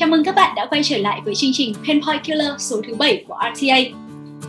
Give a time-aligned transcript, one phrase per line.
[0.00, 2.94] Chào mừng các bạn đã quay trở lại với chương trình Penpoint Killer số thứ
[2.94, 3.76] 7 của RTA.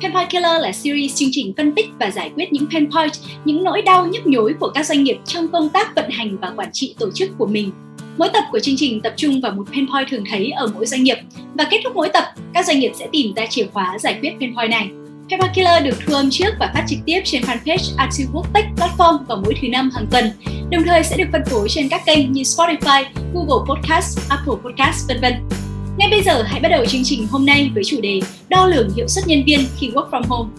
[0.00, 3.12] Penpoint Killer là series chương trình phân tích và giải quyết những penpoint,
[3.44, 6.52] những nỗi đau nhức nhối của các doanh nghiệp trong công tác vận hành và
[6.56, 7.70] quản trị tổ chức của mình.
[8.18, 11.02] Mỗi tập của chương trình tập trung vào một penpoint thường thấy ở mỗi doanh
[11.02, 11.18] nghiệp
[11.54, 12.24] và kết thúc mỗi tập,
[12.54, 14.88] các doanh nghiệp sẽ tìm ra chìa khóa giải quyết penpoint này.
[15.30, 19.24] Pepper Killer được thu âm trước và phát trực tiếp trên fanpage Artwork Tech Platform
[19.24, 20.30] vào mỗi thứ năm hàng tuần.
[20.70, 23.04] Đồng thời sẽ được phân phối trên các kênh như Spotify,
[23.34, 25.32] Google Podcast, Apple Podcast, vân vân.
[25.98, 28.90] Ngay bây giờ hãy bắt đầu chương trình hôm nay với chủ đề đo lường
[28.96, 30.50] hiệu suất nhân viên khi work from home.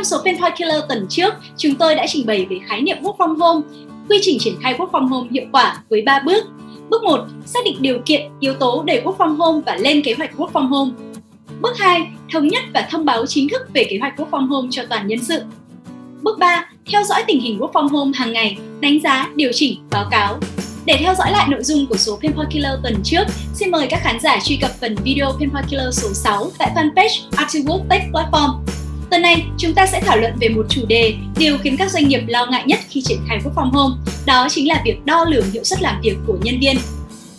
[0.00, 3.16] Trong số Penpoint Killer tuần trước, chúng tôi đã trình bày về khái niệm work
[3.16, 3.66] from home,
[4.08, 6.44] quy trình triển khai work from home hiệu quả với 3 bước.
[6.90, 10.14] Bước 1, xác định điều kiện, yếu tố để work from home và lên kế
[10.14, 10.90] hoạch work from home.
[11.60, 12.00] Bước 2,
[12.32, 15.06] thống nhất và thông báo chính thức về kế hoạch work from home cho toàn
[15.06, 15.42] nhân sự.
[16.22, 19.78] Bước 3, theo dõi tình hình work from home hàng ngày, đánh giá, điều chỉnh,
[19.90, 20.38] báo cáo.
[20.84, 24.00] Để theo dõi lại nội dung của số Penpoint Killer tuần trước, xin mời các
[24.02, 28.79] khán giả truy cập phần video Penpoint Killer số 6 tại fanpage Artiwork Tech Platform.
[29.10, 32.08] Tuần này, chúng ta sẽ thảo luận về một chủ đề, điều khiến các doanh
[32.08, 35.24] nghiệp lo ngại nhất khi triển khai work from home, đó chính là việc đo
[35.24, 36.76] lường hiệu suất làm việc của nhân viên.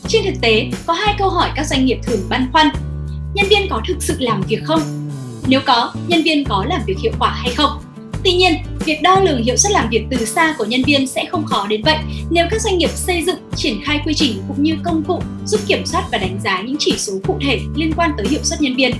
[0.08, 2.70] Trên thực tế, có hai câu hỏi các doanh nghiệp thường băn khoăn.
[3.34, 4.82] Nhân viên có thực sự làm việc không?
[5.48, 7.72] Nếu có, nhân viên có làm việc hiệu quả hay không?
[8.24, 8.54] Tuy nhiên,
[8.86, 11.68] việc đo lường hiệu suất làm việc từ xa của nhân viên sẽ không khó
[11.68, 11.98] đến vậy
[12.30, 15.60] nếu các doanh nghiệp xây dựng, triển khai quy trình cũng như công cụ giúp
[15.68, 18.62] kiểm soát và đánh giá những chỉ số cụ thể liên quan tới hiệu suất
[18.62, 18.92] nhân viên.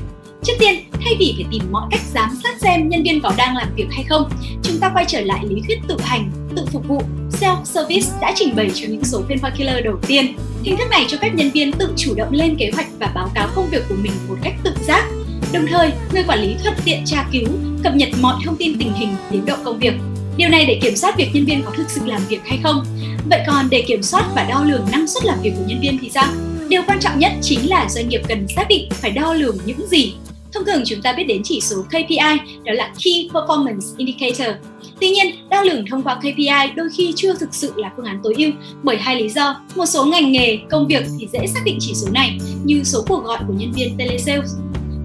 [0.44, 3.56] Trước tiên, thay vì phải tìm mọi cách giám sát xem nhân viên có đang
[3.58, 4.30] làm việc hay không,
[4.64, 7.02] chúng ta quay trở lại lý thuyết tự hành, tự phục vụ,
[7.40, 10.34] self-service đã trình bày cho những số Penpoint Killer đầu tiên.
[10.64, 13.32] Hình thức này cho phép nhân viên tự chủ động lên kế hoạch và báo
[13.36, 15.06] cáo công việc của mình một cách tự giác.
[15.54, 17.48] Đồng thời, người quản lý thuận tiện tra cứu,
[17.84, 19.94] cập nhật mọi thông tin tình hình, tiến độ công việc.
[20.38, 22.86] Điều này để kiểm soát việc nhân viên có thực sự làm việc hay không.
[23.30, 25.98] Vậy còn để kiểm soát và đo lường năng suất làm việc của nhân viên
[26.02, 26.28] thì sao?
[26.70, 29.88] Điều quan trọng nhất chính là doanh nghiệp cần xác định phải đo lường những
[29.88, 30.14] gì
[30.54, 32.18] Thông thường chúng ta biết đến chỉ số KPI,
[32.64, 34.56] đó là Key Performance Indicator.
[35.00, 38.20] Tuy nhiên, đo lường thông qua KPI đôi khi chưa thực sự là phương án
[38.24, 38.52] tối ưu
[38.84, 39.62] bởi hai lý do.
[39.76, 43.04] Một số ngành nghề, công việc thì dễ xác định chỉ số này như số
[43.08, 44.52] cuộc gọi của nhân viên telesales.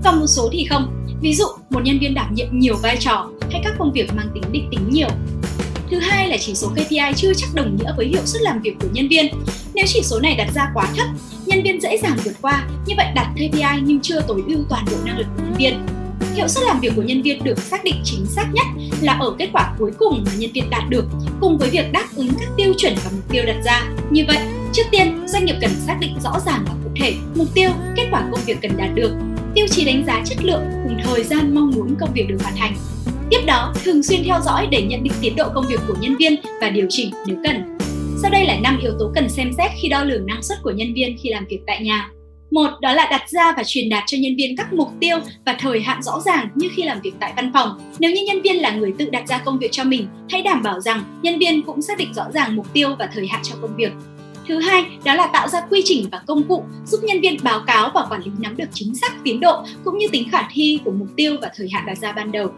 [0.04, 1.06] Còn một số thì không.
[1.20, 4.28] Ví dụ, một nhân viên đảm nhiệm nhiều vai trò hay các công việc mang
[4.34, 5.08] tính định tính nhiều.
[5.90, 8.74] Thứ hai là chỉ số KPI chưa chắc đồng nghĩa với hiệu suất làm việc
[8.80, 9.26] của nhân viên.
[9.76, 11.06] Nếu chỉ số này đặt ra quá thấp,
[11.47, 14.84] nhân viên dễ dàng vượt qua, như vậy đặt KPI nhưng chưa tối ưu toàn
[14.91, 15.87] bộ năng lực của nhân viên.
[16.34, 18.66] Hiệu suất làm việc của nhân viên được xác định chính xác nhất
[19.00, 21.04] là ở kết quả cuối cùng mà nhân viên đạt được,
[21.41, 23.82] cùng với việc đáp ứng các tiêu chuẩn và mục tiêu đặt ra.
[24.10, 24.38] Như vậy,
[24.72, 28.06] trước tiên, doanh nghiệp cần xác định rõ ràng và cụ thể mục tiêu, kết
[28.10, 29.12] quả công việc cần đạt được,
[29.54, 32.56] tiêu chí đánh giá chất lượng cùng thời gian mong muốn công việc được hoàn
[32.56, 32.76] thành.
[33.31, 36.16] Tiếp đó, thường xuyên theo dõi để nhận định tiến độ công việc của nhân
[36.16, 37.75] viên và điều chỉnh nếu cần.
[38.22, 40.71] Sau đây là 5 yếu tố cần xem xét khi đo lường năng suất của
[40.71, 42.10] nhân viên khi làm việc tại nhà.
[42.50, 45.56] Một đó là đặt ra và truyền đạt cho nhân viên các mục tiêu và
[45.59, 47.81] thời hạn rõ ràng như khi làm việc tại văn phòng.
[47.99, 50.62] Nếu như nhân viên là người tự đặt ra công việc cho mình, hãy đảm
[50.62, 53.54] bảo rằng nhân viên cũng xác định rõ ràng mục tiêu và thời hạn cho
[53.62, 53.93] công việc.
[54.48, 57.60] Thứ hai, đó là tạo ra quy trình và công cụ giúp nhân viên báo
[57.66, 60.81] cáo và quản lý nắm được chính xác tiến độ cũng như tính khả thi
[60.84, 62.48] của mục tiêu và thời hạn đặt ra ban đầu.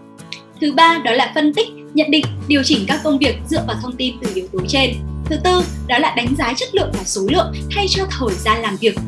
[0.61, 3.77] Thứ ba, đó là phân tích, nhận định, điều chỉnh các công việc dựa vào
[3.83, 4.95] thông tin từ yếu tố trên.
[5.29, 8.63] Thứ tư, đó là đánh giá chất lượng và số lượng thay cho thời gian
[8.63, 8.99] làm việc.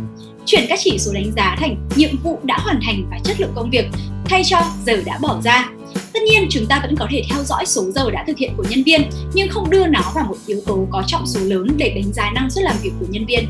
[0.47, 3.53] Chuyển các chỉ số đánh giá thành nhiệm vụ đã hoàn thành và chất lượng
[3.55, 3.85] công việc
[4.25, 5.69] thay cho giờ đã bỏ ra.
[6.13, 8.65] Tất nhiên chúng ta vẫn có thể theo dõi số giờ đã thực hiện của
[8.71, 11.93] nhân viên nhưng không đưa nó vào một yếu tố có trọng số lớn để
[11.95, 13.47] đánh giá năng suất làm việc của nhân viên.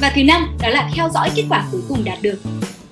[0.00, 2.38] Và thứ năm, đó là theo dõi kết quả cuối cùng đạt được.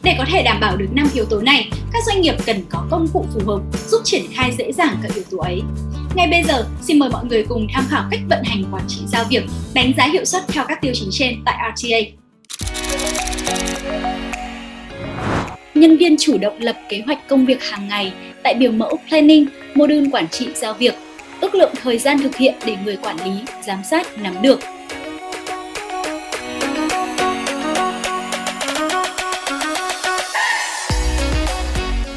[0.03, 2.87] Để có thể đảm bảo được 5 yếu tố này, các doanh nghiệp cần có
[2.91, 5.63] công cụ phù hợp giúp triển khai dễ dàng các yếu tố ấy.
[6.17, 9.01] Ngay bây giờ, xin mời mọi người cùng tham khảo cách vận hành quản trị
[9.07, 9.43] giao việc,
[9.75, 11.99] đánh giá hiệu suất theo các tiêu chí trên tại RTA.
[15.75, 19.47] Nhân viên chủ động lập kế hoạch công việc hàng ngày tại biểu mẫu Planning,
[19.75, 20.95] module quản trị giao việc,
[21.41, 24.61] ước lượng thời gian thực hiện để người quản lý, giám sát nắm được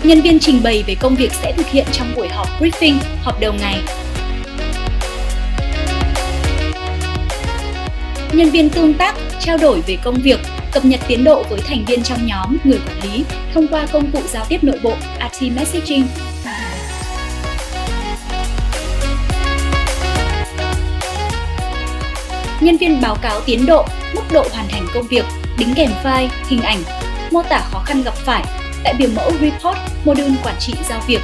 [0.10, 3.40] nhân viên trình bày về công việc sẽ thực hiện trong buổi họp briefing, họp
[3.40, 3.82] đầu ngày.
[8.34, 10.40] Nhân viên tương tác, trao đổi về công việc,
[10.72, 13.24] cập nhật tiến độ với thành viên trong nhóm, người quản lý
[13.54, 14.94] thông qua công cụ giao tiếp nội bộ
[15.32, 16.08] RT Messaging.
[22.62, 25.26] Nhân viên báo cáo tiến độ, mức độ hoàn thành công việc,
[25.58, 26.80] đính kèm file, hình ảnh,
[27.32, 28.44] mô tả khó khăn gặp phải,
[28.84, 31.22] tại biểu mẫu Report, module quản trị giao việc.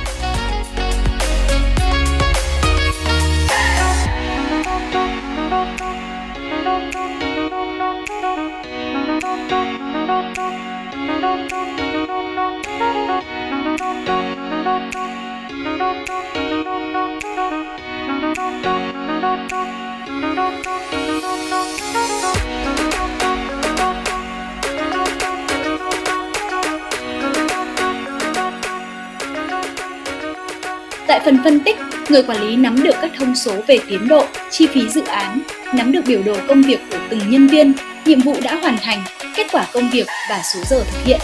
[31.08, 31.78] Tại phần phân tích,
[32.10, 35.42] người quản lý nắm được các thông số về tiến độ, chi phí dự án,
[35.74, 37.74] nắm được biểu đồ công việc của từng nhân viên,
[38.06, 39.04] nhiệm vụ đã hoàn thành,
[39.36, 41.20] kết quả công việc và số giờ thực hiện.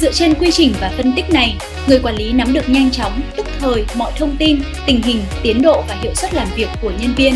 [0.00, 1.56] Dựa trên quy trình và phân tích này,
[1.88, 5.62] người quản lý nắm được nhanh chóng, tức thời mọi thông tin, tình hình, tiến
[5.62, 7.34] độ và hiệu suất làm việc của nhân viên,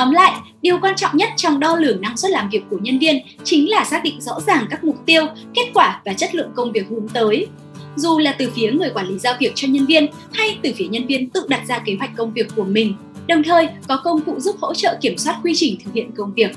[0.00, 2.98] Tóm lại, điều quan trọng nhất trong đo lường năng suất làm việc của nhân
[2.98, 6.50] viên chính là xác định rõ ràng các mục tiêu, kết quả và chất lượng
[6.54, 7.46] công việc hướng tới.
[7.96, 10.86] Dù là từ phía người quản lý giao việc cho nhân viên hay từ phía
[10.86, 12.94] nhân viên tự đặt ra kế hoạch công việc của mình,
[13.28, 16.34] đồng thời có công cụ giúp hỗ trợ kiểm soát quy trình thực hiện công
[16.34, 16.50] việc.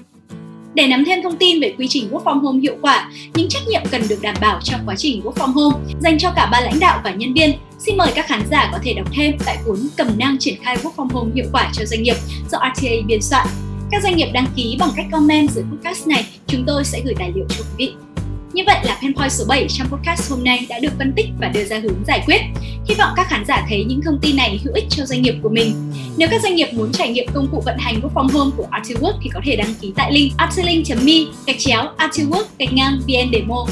[0.73, 3.61] Để nắm thêm thông tin về quy trình Work from Home hiệu quả, những trách
[3.67, 6.61] nhiệm cần được đảm bảo trong quá trình Work from Home dành cho cả ba
[6.61, 9.57] lãnh đạo và nhân viên, xin mời các khán giả có thể đọc thêm tại
[9.65, 12.15] cuốn cầm nang triển khai Work from Home hiệu quả cho doanh nghiệp
[12.51, 13.47] do RTA biên soạn.
[13.91, 17.13] Các doanh nghiệp đăng ký bằng cách comment dưới podcast này, chúng tôi sẽ gửi
[17.19, 18.12] tài liệu cho quý vị.
[18.53, 21.47] Như vậy là Penpoint số 7 trong podcast hôm nay đã được phân tích và
[21.47, 22.41] đưa ra hướng giải quyết.
[22.85, 25.35] Hy vọng các khán giả thấy những thông tin này hữu ích cho doanh nghiệp
[25.41, 25.75] của mình.
[26.17, 28.67] Nếu các doanh nghiệp muốn trải nghiệm công cụ vận hành Work from Home của
[28.71, 31.13] Artiwork thì có thể đăng ký tại link artilink.me
[31.45, 33.65] gạch chéo Artiwork gạch ngang VN Demo.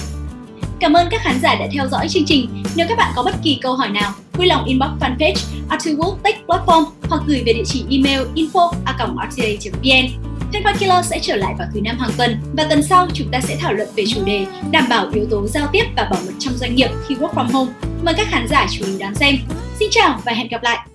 [0.79, 2.63] Cảm ơn các khán giả đã theo dõi chương trình.
[2.75, 5.35] Nếu các bạn có bất kỳ câu hỏi nào, vui lòng inbox fanpage
[5.69, 10.30] Artiwork Tech Platform hoặc gửi về địa chỉ email info@rta.vn.
[10.79, 13.57] Killer sẽ trở lại vào thứ năm hàng tuần và tuần sau chúng ta sẽ
[13.59, 16.53] thảo luận về chủ đề đảm bảo yếu tố giao tiếp và bảo mật trong
[16.53, 17.71] doanh nghiệp khi work from home.
[18.03, 19.35] Mời các khán giả chú ý đón xem.
[19.79, 20.87] Xin chào và hẹn gặp lại!